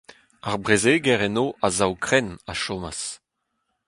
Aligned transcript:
Ar 0.49 0.57
prezeger 0.63 1.19
eno 1.27 1.45
a-sav 1.67 1.93
krenn 2.05 2.29
a 2.51 2.53
chomas. 2.61 3.01